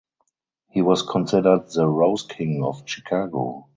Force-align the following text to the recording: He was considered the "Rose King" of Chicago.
He 0.71 0.81
was 0.81 1.03
considered 1.03 1.69
the 1.75 1.85
"Rose 1.87 2.23
King" 2.23 2.63
of 2.63 2.81
Chicago. 2.87 3.67